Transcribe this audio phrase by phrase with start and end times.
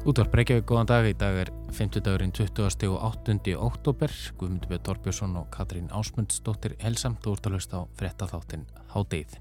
[0.00, 1.04] Útvar Breykjavík, góðan dag.
[1.04, 2.86] Í dag er 50 dagurinn 20.
[2.88, 3.34] og 8.
[3.60, 4.14] oktober.
[4.40, 8.64] Guðmundur Björn Torbjörnsson og Katrín Ásmundsdóttir helsamt og úrtal höst á frettatháttin
[8.94, 9.36] Hádeið.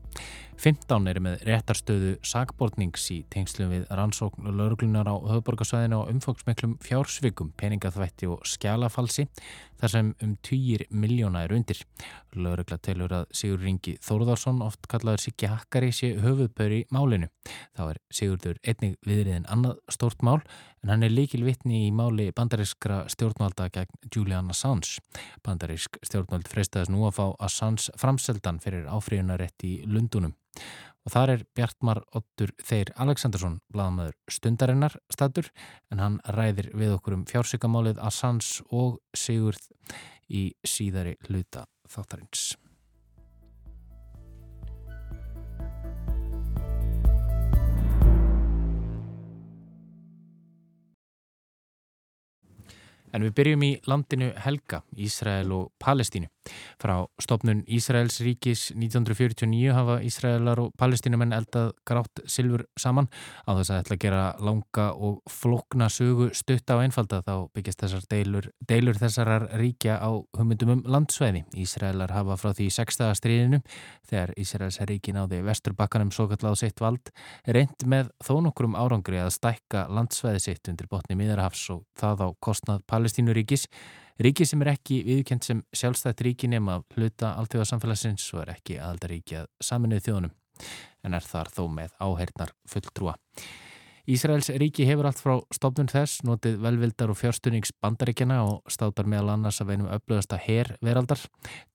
[0.60, 6.76] 15 er með réttarstöðu sagbortnings í tengslum við rannsókn og lauruglunar á höfuborgarsvæðinu og umfóksmeklum
[6.84, 9.30] fjársvikum, peningaþvætti og skjálafalsi
[9.80, 11.82] þar sem um 20 miljóna er undir.
[12.36, 17.30] Laurugla telur að Sigur Ringi Þórðarsson oft kallaður Siggi Hakkari sé höfuðböri málinu.
[17.78, 20.40] Þá er Sigurður einnig viðriðin annað stórt mál
[20.84, 25.02] en hann er líkil vittni í máli bandarískra stjórnvalda gegn Julian Assange.
[25.46, 30.36] Bandarísk stjórnvald freystaðis nú að fá Assange framseldan fyrir áfríðunarétt í Lundunum.
[31.08, 35.50] Og þar er Bjartmar Ottur Þeir Aleksandarsson, bladamöður stundarinnar statur,
[35.92, 39.70] en hann ræðir við okkur um fjársökamálið Assange og Sigurð
[40.30, 42.52] í síðari hluta þáttarins.
[53.10, 56.30] En við byrjum í landinu Helga, Ísrael og Palestínu.
[56.80, 63.10] Frá stopnun Ísraels ríkis 1949 hafa Ísraelar og palestínumenn eldað grátt silfur saman
[63.44, 67.84] á þess að ætla að gera langa og flokna sögu stutta og einfalda þá byggjast
[67.84, 71.44] þessar deilur, deilur þessarar ríkja á humundum um landsveði.
[71.60, 73.62] Ísraelar hafa frá því sextaða stríðinu
[74.10, 77.12] þegar Ísraels ríki náði vesturbakkanum svo kallað sitt vald
[77.46, 82.28] reynd með þó nokkrum árangri að stækka landsveði sitt undir botni miðarhafs og það á
[82.40, 83.68] kostnað Palestínuríkis
[84.20, 89.38] Ríki sem er ekki viðkjent sem sjálfstætt ríki nema hluta alltjóðarsamfélagsins og er ekki aðaldaríki
[89.40, 90.34] að saminuð þjóðunum
[91.08, 93.14] en er þar þó með áheirnar fulltrúa.
[94.10, 99.36] Ísraels ríki hefur allt frá stofnun þess, notið velvildar og fjárstunings bandaríkjana og státar meðal
[99.36, 101.22] annars að veinum upplöðasta herr veraldar.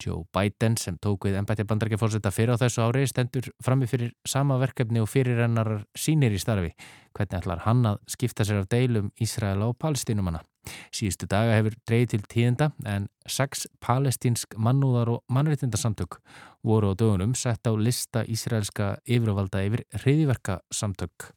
[0.03, 4.57] Joe Biden sem tók við ennbætti bandaríkjafórsetta fyrir á þessu ári stendur frammi fyrir sama
[4.59, 6.73] verkefni og fyrir hennar sínir í starfi.
[7.15, 10.43] Hvernig ætlar hann að skipta sér af deilum Ísraela og palestínumanna?
[10.91, 16.19] Síðustu daga hefur dreyið til tíðenda en sex palestínsk mannúðar og mannreitindarsamtök
[16.67, 21.31] voru á dögunum sett á lista Ísraelska yfirvalda yfir hriðiverka samtök.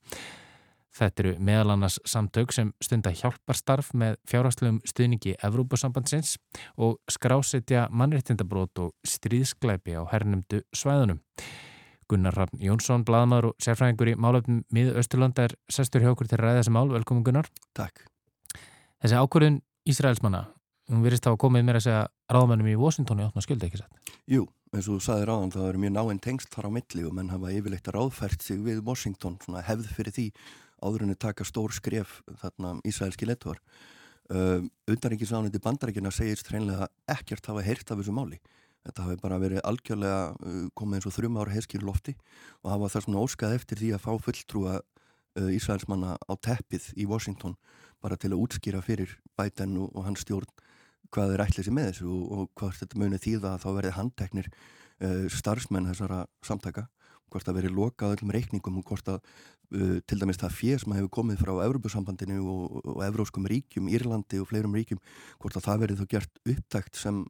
[0.98, 6.38] Þetta eru meðal annars samtök sem stunda hjálparstarf með fjárháslegum stuðningi Evrópasambandsins
[6.82, 11.22] og skrásetja mannreittindabrót og stríðsklæpi á hernumdu svæðunum.
[12.10, 16.40] Gunnar Rafn Jónsson, bladamæður og sérfræðingur í málöfnum miða Östurlanda er sestur hjá okkur til
[16.40, 16.90] að ræða þessi mál.
[16.96, 17.50] Velkomin Gunnar.
[17.78, 18.06] Takk.
[19.04, 20.46] Þessi ákvörðun Ísraelsmanna,
[20.90, 24.16] hún virðist þá að komið mér að segja ráðmennum í Washingtoni átna skölda ekki sett.
[24.26, 27.14] Jú, eins og þú sagði ráðan, það eru mjög náinn tengst þar á milli og
[27.16, 30.26] menn hafa yfirleitt ráðfært sig við Washington, svona hefð fyrir því
[30.84, 33.62] áður en að taka stór skref þarna Ísraelski lettvar.
[34.28, 38.42] Uh, Utanríkisánandi bandarækina segist hreinlega ekkert hafa heyrt af þessu máli.
[38.88, 42.16] Þetta hafi bara verið algjörlega uh, komið eins og þrjum ára heiskir lofti
[42.64, 47.08] og hafa þess að óskað eftir því að fá fulltrúa uh, Ísraelsmanna á teppið í
[47.08, 47.56] Washington
[48.04, 50.50] bara til að útskýra fyrir Biden og, og hans stjórn
[51.14, 53.96] hvað er ætlið sér með þessu og, og hvað þetta munið þýða að þá verði
[53.98, 56.88] handteknir uh, starfsmenn þessara samtaka
[57.32, 59.20] hvort að veri lokað öllum reikningum og hvort að
[59.76, 64.42] uh, til dæmis það fér sem hefur komið frá Európusambandinu og, og Evróskum ríkjum, Írlandi
[64.42, 65.02] og fleirum ríkjum
[65.42, 67.26] hvort að það verið þá gert upptækt sem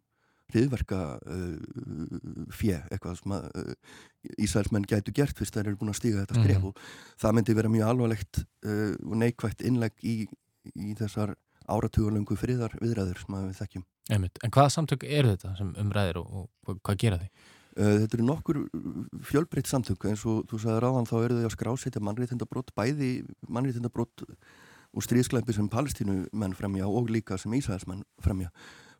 [0.53, 3.97] hriðverka uh, fjö, eitthvað sem að uh,
[4.43, 6.79] Ísælsmenn gætu gert fyrst þeir eru búin að stíga þetta skref mm og
[7.17, 10.15] það myndi vera mjög alvarlegt uh, og neikvægt innlegg í,
[10.75, 11.35] í þessar
[11.67, 13.85] áratugurlöngu friðar viðræður sem við þekkjum.
[14.15, 14.39] Einmitt.
[14.45, 17.27] En hvaða samtök eru þetta sem umræðir og, og hvað gera því?
[17.77, 18.59] Uh, þetta eru nokkur
[19.29, 20.07] fjölbreytt samtök.
[20.09, 23.11] Eins og þú sagði ráðan þá eru þau að skrásetja mannréttindabrótt, bæði
[23.45, 24.25] mannréttindabrótt
[24.97, 28.49] og stríðskleipi sem palestínu menn fremja og líka sem Ísælsmenn fremja.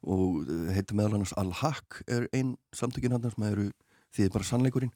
[0.06, 3.72] Og uh, heitir meðal annars Al-Haq er einn samtökin hann sem eru
[4.14, 4.94] því bara sannleikurinn.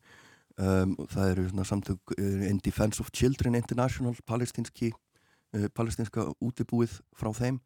[0.62, 7.32] Um, það eru samtök uh, In Defense of Children International palestinski uh, palestinska útibúið frá
[7.34, 7.58] þeim.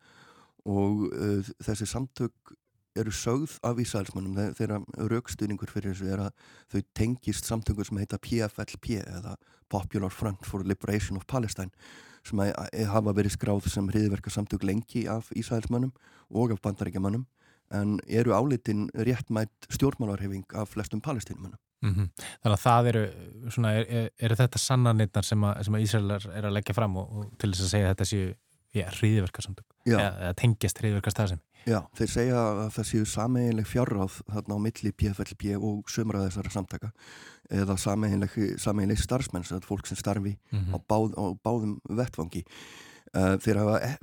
[0.66, 2.56] Og uh, þessi samtök
[2.96, 4.80] eru sögð af Ísælsmannum þeirra
[5.12, 9.36] raukstuðningur fyrir þessu er að þau tengist samtökur sem heita PFLP eða
[9.70, 11.74] Popular Front for Liberation of Palestine
[12.26, 12.42] sem
[12.90, 15.94] hafa verið skráð sem hriðverka samtök lengi af Ísælsmannum
[16.30, 17.26] og af bandaríkjamannum
[17.74, 21.60] en eru álitin réttmætt stjórnmálarhefing af flestum palestínumannum.
[21.82, 22.08] Mm -hmm.
[22.44, 23.04] Þannig að það eru,
[23.50, 27.12] svona, er, er, eru þetta sannanirnar sem að, að Ísælar er að leggja fram og,
[27.12, 28.34] og til þess að segja að þetta séu
[28.76, 31.42] Já, hriðverkarsamtök, eða tengjast hriðverkarstafsemi.
[31.66, 36.52] Já, þeir segja að það séu sameiginleg fjárráð þarna á milli PFLP og sömra þessara
[36.54, 36.92] samtaka
[37.50, 40.76] eða sameiginleg starfsmenn, fólk sem starfi mm -hmm.
[40.76, 42.46] á, báð, á báðum vettvangi.
[43.16, 43.98] Uh, þeir hafa, e,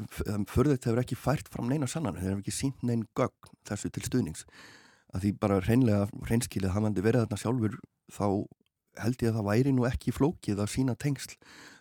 [0.49, 3.91] fyrir þetta hefur ekki fært fram neina sannan, þeir hafa ekki sínt neinn gögn þessu
[3.91, 4.47] til stuðnings.
[5.13, 7.75] Að því bara reynlega, reynskilið hafandi verið þarna sjálfur
[8.09, 8.27] þá
[9.01, 11.37] held ég að það væri nú ekki flókið að sína tengsl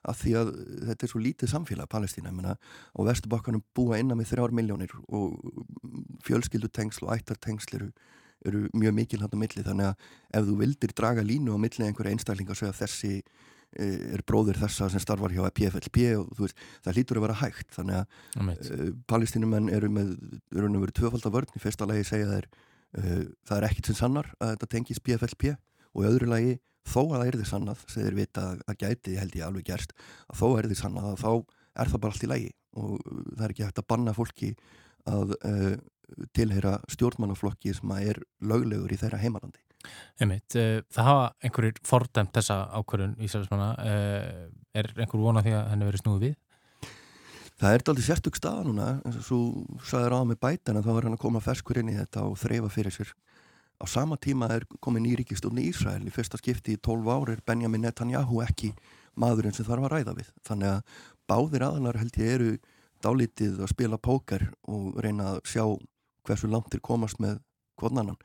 [0.08, 0.52] af því að
[0.88, 4.96] þetta er svo lítið samfélag Palestína, ég menna á Vesturbakkanum búa innan með þrjár miljónir
[5.14, 5.38] og
[6.26, 7.90] fjölskyldutengsl og ættartengsl eru,
[8.48, 9.66] eru mjög mikil hann á milli.
[9.66, 10.10] Þannig að
[10.40, 14.26] ef þú vildir draga línu á milli einhverja einstaklinga og segja að þessi e, er
[14.26, 17.70] bróður þessa sem starfar hjá PFLP og þú veist, það lítur að vera hægt.
[17.78, 20.16] Þannig að uh, palestínumenn eru með,
[20.56, 24.34] eru nú verið tvöfaldavörn í fyrsta lagi segja þeir uh, það er ekkit sem sannar
[24.40, 25.54] að þetta tengis PFLP
[25.92, 29.38] og í öðru lagi þó að það er því sannað, þeir vita að gæti held
[29.38, 29.96] ég alveg gerst,
[30.32, 31.32] að þó er því sannað að þá
[31.82, 32.52] er það bara allt í lægi
[32.82, 34.54] og það er ekki hægt að banna fólki
[35.10, 35.74] að uh,
[36.36, 39.62] tilheyra stjórnmannaflokki sem er löglegur í þeirra heimalandi.
[40.22, 45.70] Einmitt, uh, það hafa einhverjir fordæmt þessa ákvörðun Ísraelsmanna, uh, er einhver vona því að
[45.74, 46.40] henni verið snúið við?
[47.62, 49.40] Það er aldrei sérstök staða núna, eins og svo
[49.86, 52.40] sagði ráð með bætan að þá er hann að koma ferskur inn í þetta og
[52.42, 53.12] þreyfa fyrir sér
[53.82, 57.42] Á sama tíma er komin í ríkistofni Ísrael í fyrsta skipti í 12 ári er
[57.46, 58.76] Benjamin Netanyahu ekki
[59.18, 60.30] maðurinn sem þarf að ræða við.
[60.48, 61.00] Þannig að
[61.32, 62.52] báðir aðalar held ég eru
[63.02, 65.64] dálítið að spila póker og reyna að sjá
[66.28, 67.40] hversu langt þeir komast með
[67.82, 68.20] kvotnannan.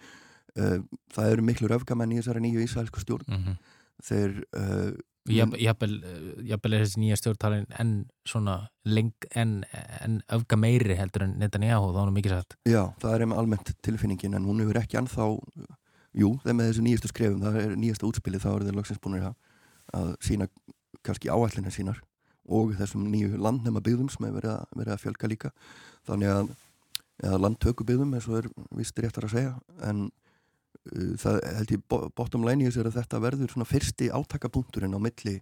[0.57, 0.79] Eh,
[1.17, 3.29] það eru miklu röfgamenn í þessari nýju ísraelsku stjórn.
[3.29, 3.57] Mm -hmm.
[4.05, 4.93] Þeir uh,
[5.33, 7.95] Jafnvel er þessi nýja stjórntalin en
[8.29, 9.59] svona leng en,
[10.03, 12.57] en öfga meiri heldur en Netanyahu þá er hann mikið sætt.
[12.69, 15.31] Já, það er almennt tilfinningin en hún hefur ekki anþá
[16.17, 19.19] jú, þegar með þessu nýjastu skrefum það er nýjasta útspili, þá er það loksins búin
[19.27, 20.49] að sína
[21.07, 22.01] kannski áallina sínar
[22.47, 25.51] og þessum nýju landnema byggðum sem hefur verið að, verið að fjölga líka
[26.07, 26.53] þannig að,
[27.27, 29.53] að landtöku byggðum eins og er vist réttar að segja
[29.89, 30.07] en
[31.21, 35.01] það held ég bottom line í þessu er að þetta verður svona fyrsti átakapunkturinn á
[35.03, 35.37] milli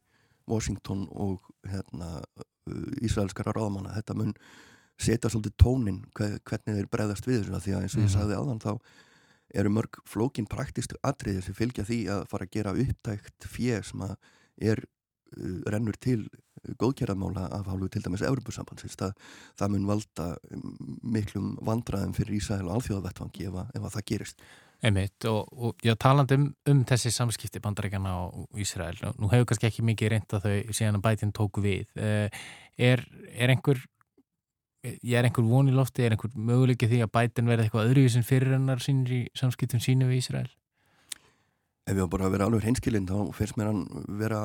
[0.50, 3.94] Washington og hérna, uh, Ísraelskara ráðamanna.
[3.96, 4.34] Þetta mun
[5.00, 8.14] setja svolítið tónin hvernig þeir breyðast við þessu því að eins og ég mhm.
[8.14, 8.72] sagði áðan þá
[9.54, 14.04] eru mörg flókin praktistu atriði sem fylgja því að fara að gera upptækt fér sem
[14.06, 14.14] að
[14.70, 16.22] er uh, rennur til
[16.80, 19.16] góðkjæraðmála af hálfu til dæmis Európusambansins það,
[19.58, 20.28] það mun valda
[21.02, 24.46] miklum vandraðum fyrir Ísrael og alþjóðavettvangi ef, ef að það gerist
[24.84, 29.70] Einmitt og, og já, talandi um, um þessi samskipti bandarækjana og Ísrael, nú hefur kannski
[29.70, 31.86] ekki mikið reynda þau síðan að bætinn tóku við.
[31.96, 32.42] Eh,
[32.76, 33.80] er, er einhver,
[34.84, 38.28] ég er einhver von í lofti, er einhver möguleikið því að bætinn verði eitthvað öðruvísin
[38.28, 40.52] fyrir hennar sínir í samskiptum sínu við Ísrael?
[41.84, 44.44] Ef við á bara að vera alveg hreinskilinn þá fyrst mér hann vera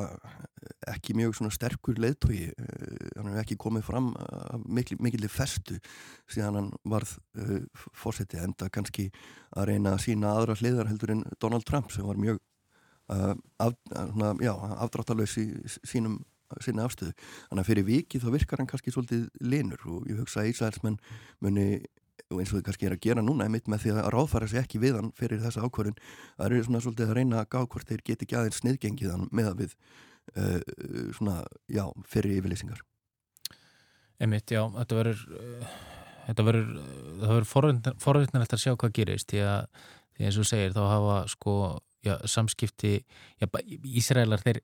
[0.88, 4.10] ekki mjög sterkur leðtogi eh, hann hefur ekki komið fram
[4.64, 5.76] mikil, mikillir festu
[6.30, 7.60] síðan hann varð uh,
[7.96, 9.10] fórsetið enda kannski
[9.56, 12.40] að reyna að sína aðra hliðar heldur en Donald Trump sem var mjög
[13.12, 15.46] uh, af, afdráttalös í
[15.84, 16.20] sínum
[16.64, 17.14] sinna afstöðu.
[17.46, 20.98] Þannig að fyrir viki þá virkar hann kannski svolítið linur og ég hugsa að Ísælsmenn
[21.44, 21.68] muni
[22.30, 24.64] og eins og þið kannski er að gera núna einmitt með því að ráðfæra sér
[24.64, 27.90] ekki við hann fyrir þessa ákvörðun það eru svona svolítið að reyna að gá hvort
[27.90, 29.74] þeir geti ekki aðeins sniðgengiðan með að við
[30.36, 30.58] uh,
[31.16, 32.82] svona, já, fyrir yfirlýsingar.
[34.20, 35.78] Einmitt, já, þetta verður uh,
[36.26, 36.68] þetta verður,
[37.22, 41.16] það verður forvittnilegt að sjá hvað gerist því að, því eins og segir, þá hafa
[41.32, 41.56] sko,
[42.06, 44.62] já, samskipti já, Ísraelar, þeir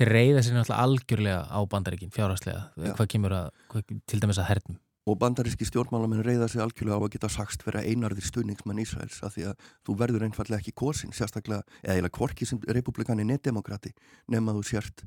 [0.00, 4.48] þeir reyða sér náttúrulega algjörlega á bandaríkin fjárhastlega, hvað kemur að hvað, til dæmis að
[4.48, 9.20] hernum og bandaríski stjórnmálamenn reyða sig algjörlega á að geta sagst vera einarðir stuðningsmann Ísraels
[9.24, 13.94] af því að þú verður einfallega ekki kosin sérstaklega, eða eiginlega kvorki sem republikani neddemokrati
[14.28, 15.06] nema þú sért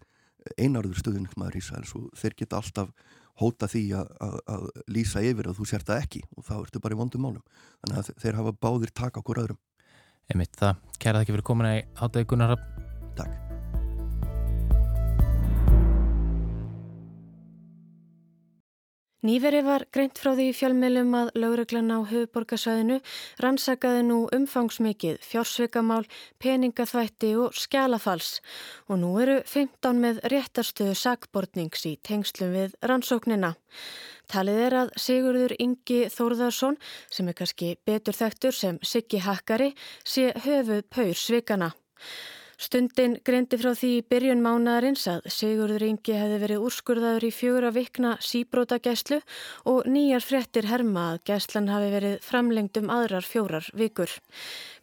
[0.58, 2.90] einarður stuðningsmann Ísraels og þeir geta alltaf
[3.42, 6.84] hóta því að, að, að lýsa yfir að þú sért það ekki og þá ertu
[6.84, 7.46] bara í vondum málum.
[7.82, 9.64] Þannig að þeir hafa báðir taka okkur öðrum.
[10.34, 10.86] Emit, það.
[11.00, 12.56] Kærað ekki fyrir komin að hátaði Gunnar
[13.18, 13.53] Takk
[19.24, 22.98] Nýveri var greint frá því fjölmiðlum að lauruglan á höfuborgarsvæðinu
[23.40, 26.02] rannsakaði nú umfangsmikið, fjársveikamál,
[26.44, 28.42] peningaþvætti og skjálafals
[28.92, 33.54] og nú eru 15 með réttarstöðu sakbortnings í tengslum við rannsóknina.
[34.28, 36.76] Talið er að Sigurður Ingi Þórðarsson,
[37.08, 39.72] sem er kannski betur þekktur sem Siggi Hakkari,
[40.04, 41.72] sé höfuð paur svikana.
[42.64, 47.68] Stundin greindi frá því í byrjun mánadarins að Sigurður Ingi hefði verið úrskurðaður í fjögur
[47.68, 49.18] að vikna síbróta gæslu
[49.68, 54.16] og nýjar frettir herma að gæslan hafi verið framlengt um aðrar fjórar vikur.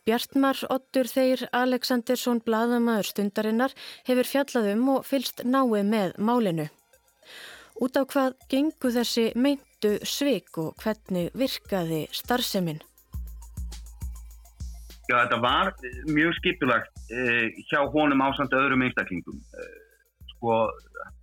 [0.05, 3.77] Bjartmar Ottur Þeir Aleksandersson Bladamaður stundarinnar
[4.11, 6.69] hefur fjallaðum og fylst nái með málinu.
[7.81, 12.85] Út á hvað gengu þessi meintu svik og hvernig virkaði starfseminn?
[15.09, 15.79] Já, þetta var
[16.13, 19.39] mjög skipulagt hjá honum ásand öðrum einstaklingum.
[19.59, 19.79] Eh,
[20.35, 20.57] sko,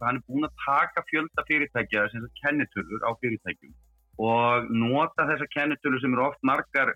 [0.03, 3.75] hann er búin að taka fjölda fyrirtækja, sem er kennitölur á fyrirtækjum
[4.17, 6.95] og nota þessar kennitölur sem eru oft margar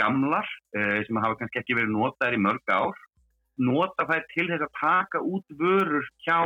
[0.00, 2.96] gamlar, eh, sem hafa kannski ekki verið notaðir í mörg ár
[3.58, 6.38] nota það til þess að taka út vörur hjá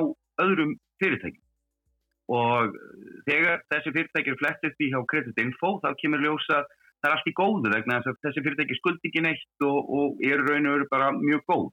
[0.43, 1.47] öðrum fyrirtækjum.
[2.31, 2.77] Og
[3.27, 6.63] þegar þessi fyrirtækjur flettist í hjá Credit Info þá kemur ljósa
[7.01, 10.23] það er allt í góðu vegna þess að þessi fyrirtæki skuldi ekki neitt og, og
[10.27, 11.69] eru raun og veru bara mjög góð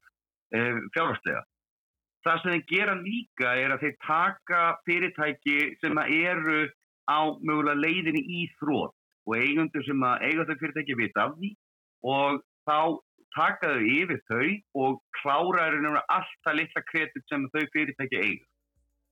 [0.56, 0.60] e,
[0.96, 1.42] fjárhastlega.
[2.26, 6.62] Það sem þeir gera líka er að þeir taka fyrirtæki sem eru
[7.08, 8.96] á mögulega leiðinni í þrótt
[9.28, 11.52] og eigundur sem að eiga þau fyrirtæki vita af því
[12.08, 12.78] og þá
[13.36, 14.46] taka þau yfir þau
[14.84, 15.68] og klára
[16.08, 18.46] allt það litla kredit sem þau fyrirtæki eiga.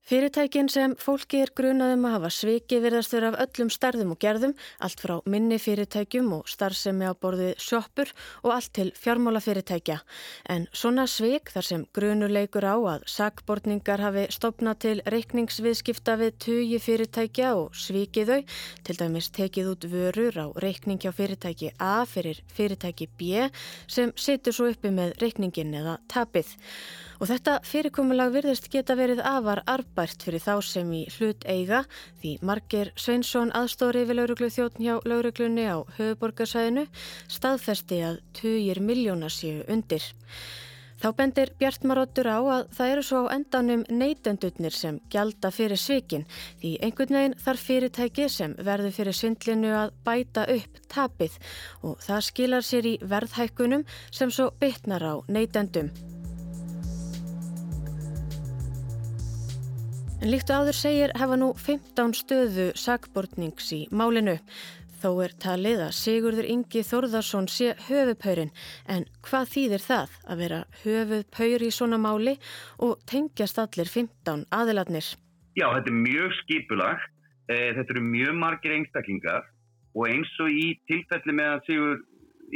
[0.07, 4.53] Fyrirtækin sem fólki er grunaðum að hafa sviki virðast vera af öllum starðum og gerðum,
[4.79, 8.13] allt frá minni fyrirtækjum og starfsemi á borðið sjóppur
[8.45, 9.97] og allt til fjármálafyrirtækja.
[10.55, 16.79] En svona svik þar sem grunuleikur á að sakbortningar hafi stopnað til reikningsviðskipta við tugi
[16.87, 18.55] fyrirtækja og svikið þau,
[18.87, 23.51] til dæmis tekið út vörur á reikning hjá fyrirtæki A fyrir fyrirtæki B
[23.91, 26.55] sem situr svo uppi með reikningin eða tapið.
[27.21, 31.85] Og þetta fyrirkomulag virðist geta verið afar arbært fyrir þá sem í hlut eiga
[32.21, 36.87] því Marger Sveinsson aðstóri við lauruglu þjóttn hjá lauruglunni á höfuborgarsæðinu
[37.33, 40.05] staðfesti að 20 miljóna séu undir.
[40.97, 46.25] Þá bendir Bjartmaróttur á að það eru svo endanum neytendurnir sem gjalda fyrir svikin
[46.63, 51.37] því einhvern veginn þarf fyrirtæki sem verður fyrir svindlinu að bæta upp tapið
[51.85, 55.93] og það skilar sér í verðhækkunum sem svo bytnar á neytendum.
[60.17, 64.39] En líkt og áður segir hefa nú 15 stöðu sagbortnings í málinu.
[65.03, 68.55] Þó er talið að Sigurður Ingi Þórðarsson sé höfupöyrin
[68.89, 72.39] en hvað þýðir það að vera höfupöyri í svona máli
[72.81, 75.11] og tengjast allir 15 aðiladnir?
[75.53, 77.13] Já, þetta er mjög skipulagt,
[77.53, 79.45] eh, þetta eru mjög margir einstaklingar
[79.93, 82.03] og eins og í tilfelli með að Sigur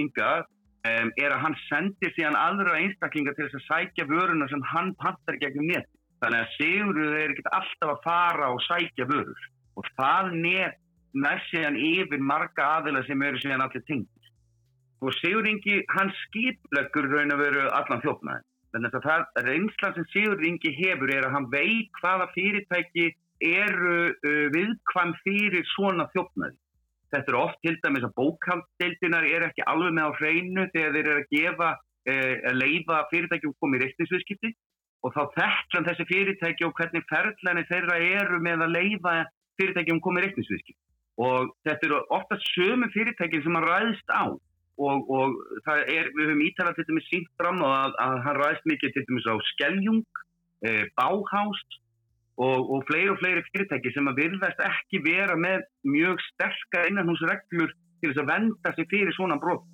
[0.01, 4.65] Inga um, er að hann sendir síðan aðra einstaklingar til þess að sækja vöruna sem
[4.73, 6.00] hann pantar gegnum neti.
[6.21, 9.45] Þannig að Sigurður er ekkert alltaf að fara og sækja vörur
[9.81, 14.29] og það nefn síðan yfir marga aðila sem eru síðan allir tengir.
[15.01, 18.45] Og Sigurðingi, hann skipleggur raun að veru allan þjófnaði.
[18.71, 23.07] Þannig að það reynslan sem Sigurðingi hefur er að hann veit hvaða fyrirtæki
[23.41, 26.59] eru uh, viðkvæm fyrir svona þjófnaði.
[27.11, 31.09] Þetta er oft til dæmis að bókalddeildinar er ekki alveg með á hreinu þegar þeir
[31.09, 31.71] eru að gefa,
[32.13, 34.53] uh, að leifa fyrirtæki og komið í reiktinsviðskipti
[35.01, 39.15] og þá þekklan þessi fyrirtæki og hvernig ferðlani þeirra eru með að leiða
[39.61, 40.77] fyrirtæki um komið reiknisviski
[41.21, 44.25] og þetta eru ofta sömu fyrirtækin sem hann ræðist á.
[44.81, 45.35] Og, og
[45.69, 49.03] er, við höfum ítalað til dæmis sínt fram og að, að hann ræðist mikið til
[49.11, 50.21] dæmis á Skeljung,
[50.65, 51.77] e, Báhást
[52.41, 57.75] og, og fleiri og fleiri fyrirtæki sem að virðast ekki vera með mjög sterkar innanhúsreglur
[58.01, 59.67] til þess að venda sig fyrir svona brot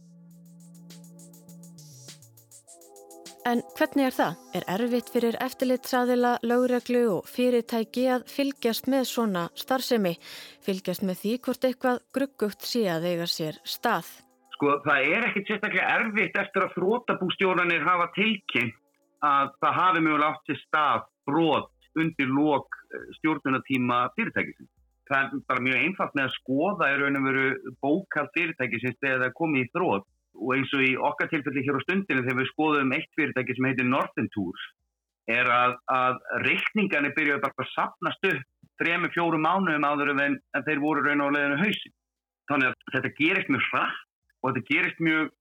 [3.47, 4.39] En hvernig er það?
[4.59, 10.17] Er erfitt fyrir eftirlitsaðila, lögreglu og fyrirtæki að fylgjast með svona starfsemi?
[10.67, 14.09] Fylgjast með því hvort eitthvað gruggugt sé að eiga sér stað?
[14.57, 18.83] Sko það er ekkert sérstaklega erfitt eftir að þrótabústjóranir hafa tilkynnt
[19.31, 24.73] að það hafi mjög átt til stað brot undir lok eh, stjórnunatíma fyrirtækisins.
[25.07, 29.23] Það er bara mjög einfalt með að skoða er raun og veru bókald fyrirtækisins þegar
[29.29, 32.51] það komi í þrótt og eins og í okkar tilfelli hér á stundinu þegar við
[32.53, 34.67] skoðum eitt fyrirtæki sem heitir Northern Tours
[35.31, 38.45] er að, að reikningarnir byrjuði bara að sapnast upp
[38.81, 41.95] þrejum, fjóru mánuðum áður en, þeir voru raun og leðinu hausin.
[42.51, 44.05] Þannig að þetta gerist mjög hratt
[44.43, 45.33] og þetta gerist mjög,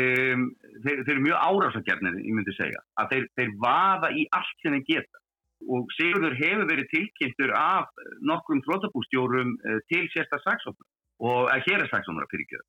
[0.00, 0.44] um,
[0.84, 4.76] þeir, þeir eru mjög árásagjarnir, ég myndi segja, að þeir, þeir vaða í allt sem
[4.76, 5.22] þeir geta.
[5.70, 10.88] Og Sigurður hefur verið tilkynntur af nokkrum flotabústjórum uh, til sérstaklega saksóknar
[11.20, 12.60] og að hér er saksóknar fyrir ekki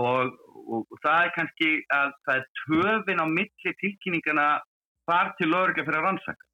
[0.00, 0.34] og,
[0.64, 4.48] og það er kannski að það er töfin á milli tilkynningana
[5.10, 6.44] þar til lögurlega fyrir að rannsaka.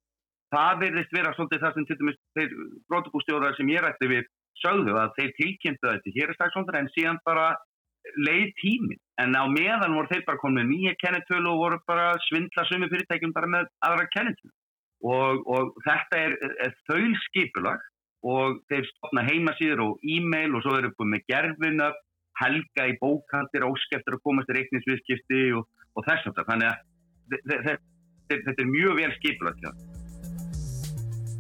[0.51, 2.55] Það verðist vera svolítið það sem til dæmis þeir
[2.91, 4.31] brótubústjóðar sem ég rætti við
[4.61, 7.53] sögðu að þeir tilkynntu þetta hér er stakksvondar en síðan bara
[8.27, 8.99] leið tímin.
[9.23, 13.37] En á meðan voru þeir bara komið nýja kennetölu og voru bara svindla sumi fyrirtækjum
[13.37, 14.53] bara með aðra kennetölu.
[15.01, 17.87] Og, og þetta er, er þaul skipulag
[18.27, 22.01] og þeir stopna heimasýður og e-mail og svo eru búin með gerfinöpp
[22.41, 26.45] helga í bókandir óskeftur að komast í reikningsviðskipti og, og þess það.
[26.51, 27.79] Þannig að
[28.31, 29.71] þetta er mjög vel skipilagt.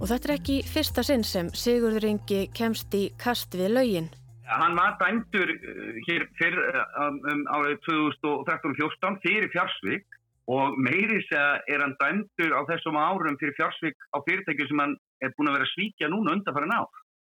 [0.00, 4.08] Og þetta er ekki fyrsta sinn sem Sigurður Ingi kemst í kast við laugin.
[4.50, 6.56] Hann var dæmdur uh, hér fyrr
[7.04, 10.16] um, um árið 2013-14 fyrir fjársvík
[10.50, 15.36] og meiri er hann dæmdur á þessum árum fyrir fjársvík á fyrirtækju sem hann er
[15.36, 16.80] búin að vera svíkja núna undanfæra ná.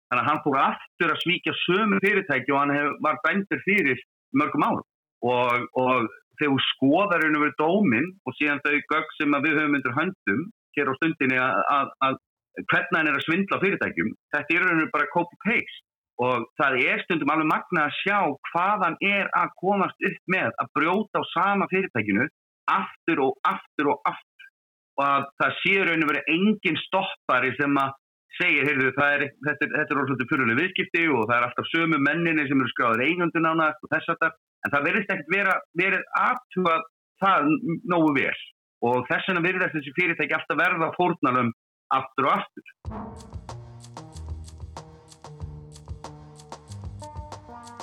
[0.08, 4.00] Þannig að hann fór aftur að svíkja sömu fyrirtæki og hann hef, var bændur fyrir
[4.40, 4.86] mörgum árum.
[5.28, 9.76] Og, og þegar þú skoðar einu verið dómin og síðan þau gögg sem við höfum
[9.78, 10.46] undir höndum
[10.78, 12.18] hér á stundinni að, að, að
[12.70, 15.84] hvernig hann er að svindla fyrirtækjum, þetta er einu bara copy-paste
[16.22, 18.18] og það er stundum alveg magna að sjá
[18.50, 22.26] hvað hann er að komast upp með að brjóta á sama fyrirtækinu
[22.72, 24.48] aftur og aftur og aftur
[24.98, 27.94] og að það séur einu verið engin stoppari sem að
[28.36, 32.44] segir, heyrðu, er, þetta er, er orðsvöldu fyrirlega viðskipti og það er alltaf sömu menninni
[32.48, 36.06] sem eru skráður eigundur nánast og þess að það, en það verðist ekkert vera, verið
[36.20, 36.86] aðtúað
[37.22, 37.50] það
[37.94, 38.38] nógu vel
[38.88, 41.52] og þess vegna verður þessi fyrirtæki alltaf verða fórnalum
[41.98, 42.72] aftur og aftur.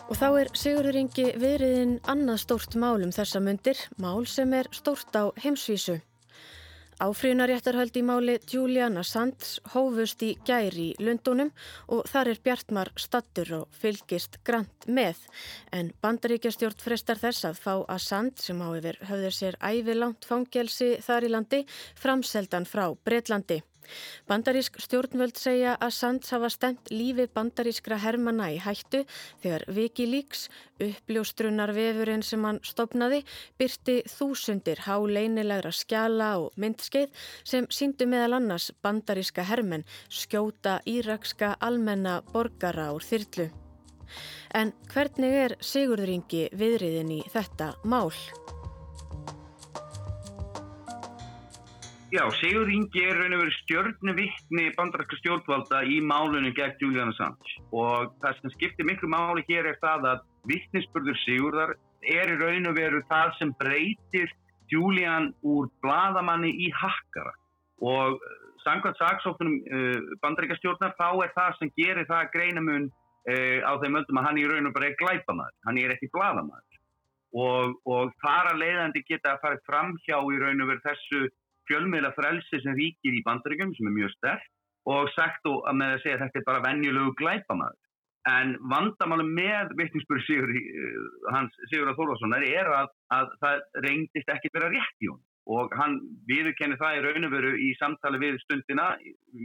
[0.05, 4.69] Og þá er Sigurður Ingi viðriðin annað stórt mál um þessa myndir, mál sem er
[4.71, 5.97] stórt á heimsvísu.
[7.03, 11.51] Áfríunaréttarhöldi í máli Juliana Sands hófust í gæri í Lundunum
[11.91, 15.19] og þar er Bjartmar stattur og fylgist grant með.
[15.75, 20.93] En bandaríkjastjórn frestar þess að fá að Sand sem á yfir höfður sér ævilangt fangelsi
[21.03, 21.63] þar í landi
[21.99, 23.59] framseldan frá Breitlandi.
[24.29, 29.03] Bandarísk stjórnvöld segja að Sands hafa stemt lífi bandarískra hermana í hættu
[29.43, 30.47] þegar Wikileaks,
[30.81, 33.23] uppljóstrunar vefurinn sem hann stopnaði,
[33.59, 42.21] byrti þúsundir háleinilegra skjala og myndskeið sem síndu meðal annars bandaríska hermen skjóta írakska almenna
[42.33, 43.51] borgara úr þyrlu.
[44.55, 48.13] En hvernig er Sigurðuringi viðriðin í þetta mál?
[52.15, 57.57] Já, Sigur Ingi er raun og verið stjórnuvittni bandarækka stjórnvalda í málunum gegn Julian Assange.
[57.75, 61.75] Og það sem skiptir miklu máli hér er það að vittnisspörður Sigurðar
[62.15, 64.31] er í raun og verið það sem breytir
[64.71, 67.35] Julian úr bladamanni í hakkara.
[67.83, 72.91] Og eh, samkvæmt saksóknum eh, bandarækka stjórnar þá er það sem gerir það greinamun
[73.27, 76.13] uh, á þeim öllum að hann í raun og bara er glæpamaður, hann er ekki
[76.15, 76.83] bladamaður
[77.35, 81.27] og, og þar að leiðandi geta að fara fram hjá í raun og verið þessu
[81.69, 84.51] fjölmiðla frelsi sem ríkir í bandaríkjum sem er mjög sterk
[84.89, 87.81] og sagt og með að segja að þetta er bara vennjulegu glæpamaður.
[88.29, 90.51] En vandamálum með vittningsbúri Sigur,
[91.33, 95.99] hans Sigur Þórvarssonar er að, að það reyndist ekki vera rétt í hún og hann
[96.25, 98.87] viðurkenni það í raun og veru í samtali við stundina,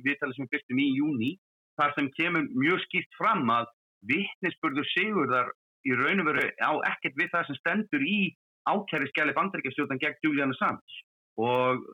[0.07, 1.35] viðtali sem fyrstum í júni,
[1.77, 3.69] þar sem kemur mjög skýrt fram að
[4.09, 5.53] vittnisspurður Sigurðar
[5.85, 8.19] í raun og veru á ekkert við það sem stendur í
[8.69, 11.01] ákæri skjali bandaríkjastjóðan gegn Julian Assange
[11.41, 11.85] og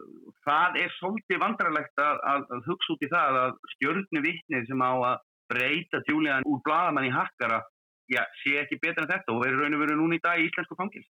[0.46, 4.84] það er svolítið vandrarlegt að, að, að hugsa út í það að stjórnu vittnið sem
[4.84, 5.16] á að
[5.50, 7.60] breyta tjúlegan úr bladamann í hakkara
[8.10, 10.48] já, sé ekki betur en þetta og er raun og veru núna í dag í
[10.50, 11.04] íslensku fangil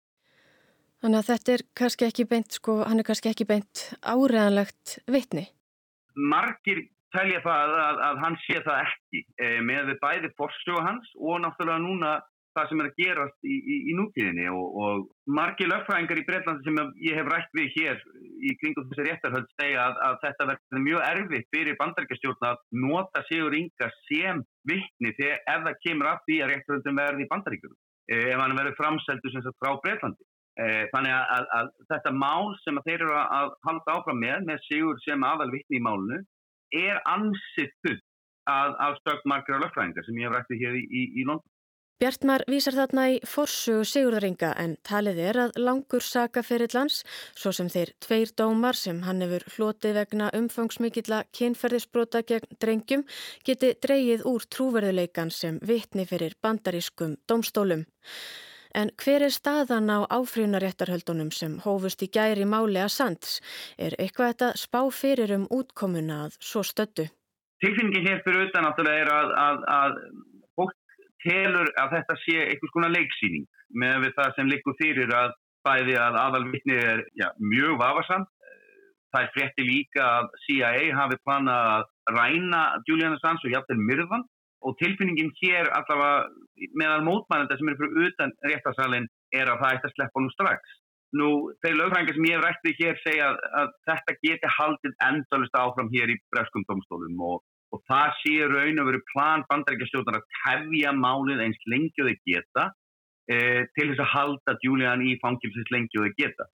[1.04, 5.50] Þannig að þetta er kannski ekki beint sko, hann er kannski ekki beint áreðanlegt vittni
[6.16, 11.42] Margir telja það að, að hann sé það ekki e, með bæði forsjóða hans og
[11.44, 12.14] náttúrulega núna
[12.54, 14.48] það sem er að gerast í, í, í nútíðinni.
[14.54, 18.04] Og, og margi lögfræðingar í Breitlandi sem ég hef rætt við hér
[18.44, 23.24] í kringum þessi réttarhöld segja að, að þetta verður mjög erfitt fyrir bandarækjastjórn að nota
[23.30, 27.76] Sigur Inga sem vittni þegar ef það kemur af því að réttarhöldum verði í bandarækjum
[28.14, 30.28] eh, ef hann verður framseldu sem sagt frá Breitlandi
[30.64, 35.04] eh, þannig að, að þetta mál sem þeir eru að halda áfram með með Sigur
[35.06, 36.24] sem aðal vittni í málunu
[36.74, 37.98] er ansittu
[38.50, 41.53] að stökk margra lögfræðingar sem ég hef rættið hér í, í, í London
[42.04, 46.98] Bjartmar vísar þarna í forsugu Sigurðaringa en talið er að langur sakaferillans,
[47.32, 53.06] svo sem þeir tveir dómar sem hann hefur hlotið vegna umfangsmikilla kynferðisbrota gegn drengjum,
[53.48, 57.86] geti dreyið úr trúverðuleikan sem vitni fyrir bandarískum domstólum.
[58.76, 63.40] En hver er staðan á áfríunaréttarhöldunum sem hófust í gæri máli að sands?
[63.80, 67.08] Er eitthvað þetta spá fyrir um útkomuna að svo stöttu?
[67.64, 70.00] Tilfinningin hér fyrir utan náttúrulega er að, að, að
[71.24, 73.48] telur að þetta sé einhvers konar leiksýning
[73.84, 75.34] með það sem likur fyrir að
[75.64, 78.30] bæði að aðalvittni er já, mjög vafasamt.
[79.14, 84.26] Það er frétti líka að CIA hafi planað að ræna Julian Assange og hjálpa myrðan
[84.64, 89.90] og tilfinningin hér allavega meðal mótmælenda sem eru fyrir utan réttarsalinn er að það ætti
[89.90, 90.74] að sleppa nú strax.
[91.14, 91.30] Nú,
[91.62, 95.92] þeir lögfrængar sem ég hef rættið hér segja að, að þetta geti haldið endalist áfram
[95.94, 100.94] hér í breskum domstólum og og það sé raun og veru plan bandarækjastjóðan að tefja
[100.98, 102.66] málið eins lengi og þau geta
[103.30, 103.38] e,
[103.76, 106.50] til þess að halda Julian í fangilsins lengi og þau geta.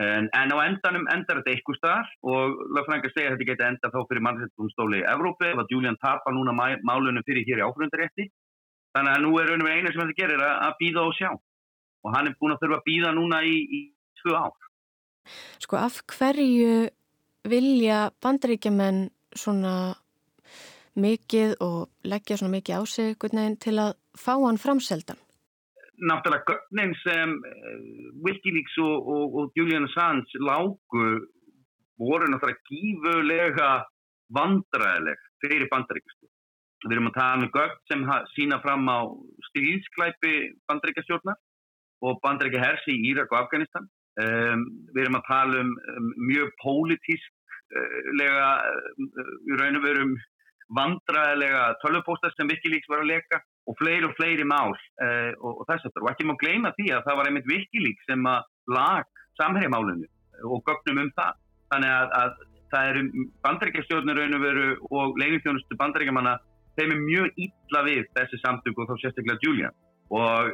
[0.00, 3.90] En, en á endanum endar þetta eitthvað starf og lögfræðingar segja að þetta geta enda
[3.92, 8.28] þá fyrir mannsettumstóli í Evrópi ef að Julian tapar núna málunum fyrir hér í áhrundarétti.
[8.96, 11.16] Þannig að nú er raun og veru eina sem þetta gerir að, að býða og
[11.18, 11.30] sjá.
[12.02, 13.80] Og hann er búin að þurfa að býða núna í, í
[14.22, 14.68] tvö ár.
[15.62, 16.72] Sko af hverju
[17.52, 19.04] vilja bandaríkjaman
[19.36, 19.74] svona
[21.00, 23.16] mikið og leggja svona mikið á sig
[23.60, 25.20] til að fá hann framseldan?
[26.02, 27.30] náttúrulega gögnin sem
[28.24, 31.04] Wikileaks og, og, og Julian Assange lágu
[31.98, 33.70] voru náttúrulega gífulega
[34.36, 36.26] vandræðileg fyrir bandaríkjastu.
[36.82, 38.00] Við erum að tala um gögn sem
[38.34, 38.98] sína fram á
[39.50, 40.34] stílsklæpi
[40.70, 41.38] bandaríkjastjórnar
[42.02, 43.86] og bandaríkja hersi í Írak og Afganistan.
[44.22, 44.60] Um,
[44.92, 48.80] við erum að tala um, um mjög pólitísklega uh,
[49.48, 50.12] í raun og verum
[50.76, 55.66] vandræðilega tölvupóstar sem Wikileaks var að leka og fleiri og fleiri mál uh, og, og
[55.68, 56.06] þess aftur.
[56.06, 60.08] Og ekki má gleyma því að það var einmitt Wikileaks sem að lag samhægmálinu
[60.48, 61.38] og gögnum um það.
[61.72, 62.40] Þannig að, að
[62.72, 64.66] það eru bandaríkjastjórnir raun og veru
[64.98, 66.36] og leginþjónustu bandaríkjamanna
[66.78, 69.76] þeim er mjög ítla við þessi samtöku og þá sérstaklega Julian
[70.12, 70.52] og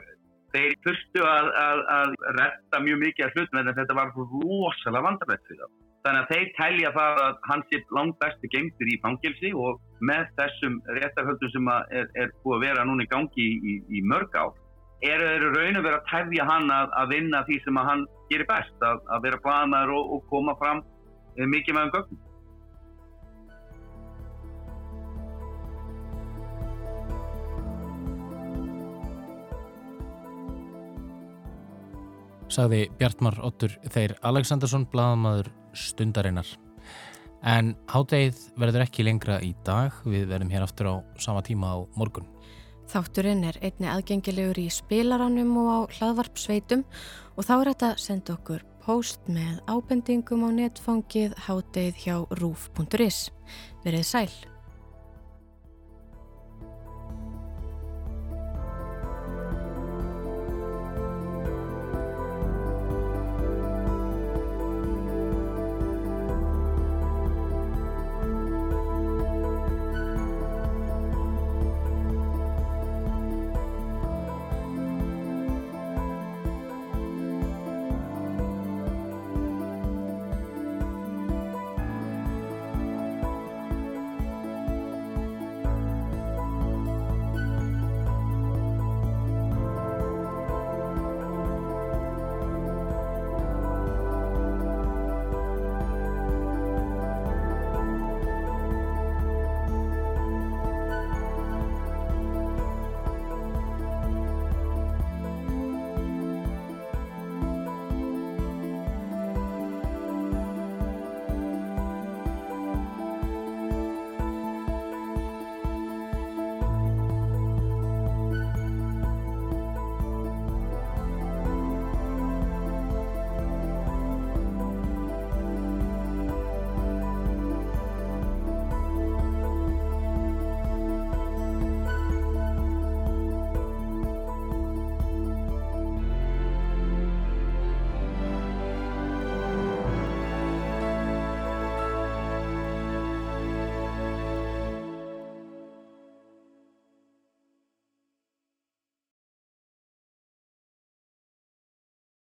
[0.55, 5.51] þeir fyrstu að, að, að retta mjög mikið af hlutum en þetta var rosalega vandarlegt
[5.51, 5.77] fyrir það.
[6.07, 9.81] Þannig að þeir telja það að hans er langt bestu gengtur í fangilsi og
[10.11, 14.37] með þessum réttarhöldum sem er, er búið að vera núna í gangi í, í, mörg
[14.39, 14.55] ár
[15.09, 18.49] eru þeir raun að vera að tefja hann að, að vinna því sem hann gerir
[18.51, 20.81] best, að vera planar og, og koma fram
[21.39, 22.23] Eh, mikið með um gögnum.
[32.49, 36.49] Sagði Bjartmar Ottur þeir Aleksandarsson, bladamadur stundarinnar.
[37.45, 41.79] En hádegið verður ekki lengra í dag, við verðum hér aftur á sama tíma á
[41.99, 42.27] morgun.
[42.89, 46.87] Þátturinn er einni aðgengilegur í spilaranum og á hlaðvarpsveitum
[47.37, 53.27] og þá er þetta að senda okkur post með ábendingum á netfangið hátdeið hjá rúf.is.
[53.85, 54.58] Verið sæl!